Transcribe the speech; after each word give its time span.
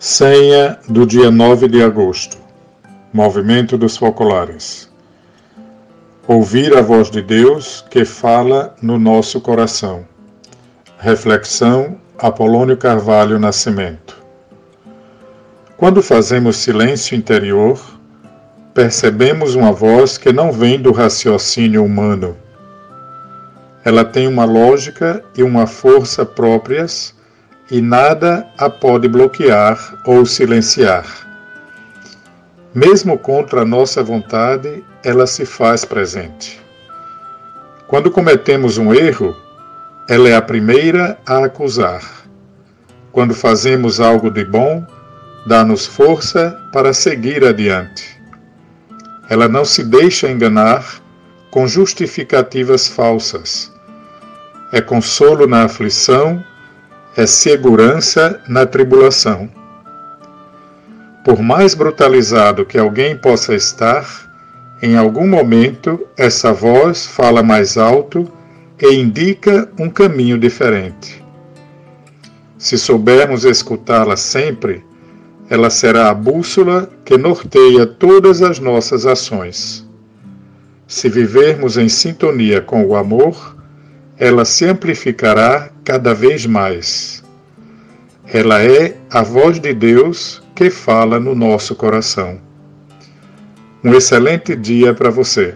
Senha 0.00 0.78
do 0.88 1.04
dia 1.04 1.28
9 1.28 1.66
de 1.66 1.82
agosto. 1.82 2.38
Movimento 3.12 3.76
dos 3.76 3.96
Focolares. 3.96 4.88
Ouvir 6.24 6.76
a 6.76 6.80
voz 6.80 7.10
de 7.10 7.20
Deus 7.20 7.84
que 7.90 8.04
fala 8.04 8.76
no 8.80 8.96
nosso 8.96 9.40
coração. 9.40 10.06
Reflexão 11.00 11.96
Apolônio 12.16 12.76
Carvalho 12.76 13.40
Nascimento. 13.40 14.16
Quando 15.76 16.00
fazemos 16.00 16.58
silêncio 16.58 17.16
interior, 17.16 17.80
percebemos 18.72 19.56
uma 19.56 19.72
voz 19.72 20.16
que 20.16 20.32
não 20.32 20.52
vem 20.52 20.80
do 20.80 20.92
raciocínio 20.92 21.84
humano. 21.84 22.36
Ela 23.84 24.04
tem 24.04 24.28
uma 24.28 24.44
lógica 24.44 25.24
e 25.36 25.42
uma 25.42 25.66
força 25.66 26.24
próprias 26.24 27.17
e 27.70 27.80
nada 27.82 28.46
a 28.56 28.70
pode 28.70 29.08
bloquear 29.08 29.94
ou 30.04 30.24
silenciar. 30.24 31.04
Mesmo 32.74 33.18
contra 33.18 33.62
a 33.62 33.64
nossa 33.64 34.02
vontade, 34.02 34.84
ela 35.02 35.26
se 35.26 35.44
faz 35.44 35.84
presente. 35.84 36.60
Quando 37.86 38.10
cometemos 38.10 38.78
um 38.78 38.94
erro, 38.94 39.34
ela 40.08 40.28
é 40.28 40.34
a 40.34 40.42
primeira 40.42 41.18
a 41.26 41.44
acusar. 41.44 42.02
Quando 43.12 43.34
fazemos 43.34 44.00
algo 44.00 44.30
de 44.30 44.44
bom, 44.44 44.86
dá-nos 45.46 45.86
força 45.86 46.58
para 46.72 46.92
seguir 46.92 47.44
adiante. 47.44 48.18
Ela 49.28 49.48
não 49.48 49.64
se 49.64 49.82
deixa 49.82 50.30
enganar 50.30 51.02
com 51.50 51.66
justificativas 51.66 52.86
falsas. 52.88 53.72
É 54.72 54.80
consolo 54.80 55.46
na 55.46 55.64
aflição 55.64 56.42
é 57.18 57.26
segurança 57.26 58.40
na 58.46 58.64
tribulação. 58.64 59.50
Por 61.24 61.42
mais 61.42 61.74
brutalizado 61.74 62.64
que 62.64 62.78
alguém 62.78 63.18
possa 63.18 63.56
estar, 63.56 64.06
em 64.80 64.96
algum 64.96 65.26
momento 65.26 66.06
essa 66.16 66.52
voz 66.52 67.08
fala 67.08 67.42
mais 67.42 67.76
alto 67.76 68.30
e 68.80 68.94
indica 68.94 69.68
um 69.76 69.90
caminho 69.90 70.38
diferente. 70.38 71.20
Se 72.56 72.78
soubermos 72.78 73.44
escutá-la 73.44 74.16
sempre, 74.16 74.84
ela 75.50 75.70
será 75.70 76.10
a 76.10 76.14
bússola 76.14 76.88
que 77.04 77.18
norteia 77.18 77.84
todas 77.84 78.42
as 78.42 78.60
nossas 78.60 79.06
ações. 79.06 79.84
Se 80.86 81.08
vivermos 81.08 81.76
em 81.76 81.88
sintonia 81.88 82.60
com 82.60 82.86
o 82.86 82.94
amor, 82.94 83.57
ela 84.18 84.44
se 84.44 84.64
amplificará 84.64 85.70
cada 85.84 86.12
vez 86.12 86.44
mais. 86.44 87.22
Ela 88.26 88.62
é 88.62 88.96
a 89.10 89.22
voz 89.22 89.60
de 89.60 89.72
Deus 89.72 90.42
que 90.54 90.70
fala 90.70 91.20
no 91.20 91.34
nosso 91.34 91.74
coração. 91.76 92.40
Um 93.82 93.94
excelente 93.94 94.56
dia 94.56 94.92
para 94.92 95.08
você. 95.08 95.54